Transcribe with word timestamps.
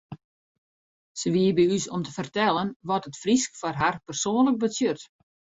Se 1.19 1.27
wie 1.35 1.51
by 1.57 1.63
ús 1.75 1.85
om 1.95 2.01
te 2.05 2.11
fertellen 2.17 2.69
wat 2.87 3.07
it 3.09 3.19
Frysk 3.23 3.51
foar 3.59 3.77
har 3.81 3.95
persoanlik 4.07 4.57
betsjut. 4.65 5.01